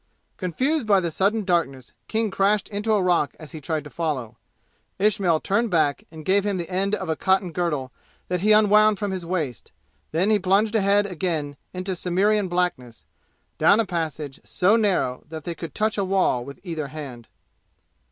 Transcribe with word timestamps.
Confused 0.37 0.87
by 0.87 0.99
the 0.99 1.11
sudden 1.11 1.43
darkness 1.43 1.93
King 2.07 2.31
crashed 2.31 2.67
into 2.69 2.91
a 2.93 3.03
rock 3.03 3.35
as 3.39 3.51
he 3.51 3.61
tried 3.61 3.83
to 3.83 3.91
follow. 3.91 4.35
Ismail 4.97 5.41
turned 5.41 5.69
back 5.69 6.05
and 6.09 6.25
gave 6.25 6.43
him 6.43 6.57
the 6.57 6.71
end 6.71 6.95
of 6.95 7.07
a 7.07 7.15
cotton 7.15 7.51
girdle 7.51 7.91
that 8.27 8.39
he 8.39 8.51
unwound 8.51 8.97
from 8.97 9.11
his 9.11 9.27
waist; 9.27 9.71
then 10.11 10.31
he 10.31 10.39
plunged 10.39 10.73
ahead 10.73 11.05
again 11.05 11.55
into 11.71 11.95
Cimmerian 11.95 12.47
blackness, 12.47 13.05
down 13.59 13.79
a 13.79 13.85
passage 13.85 14.39
so 14.43 14.75
narrow 14.75 15.23
that 15.29 15.43
they 15.43 15.53
could 15.53 15.75
touch 15.75 15.99
a 15.99 16.03
wall 16.03 16.43
with 16.43 16.59
either 16.63 16.87
hand. 16.87 17.27